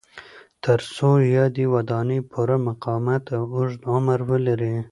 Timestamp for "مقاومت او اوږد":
2.67-3.81